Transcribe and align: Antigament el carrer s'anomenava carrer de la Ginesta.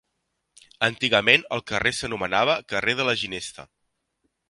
Antigament 0.87 1.45
el 1.57 1.63
carrer 1.73 1.93
s'anomenava 1.99 2.59
carrer 2.75 2.99
de 3.03 3.11
la 3.11 3.19
Ginesta. 3.25 3.73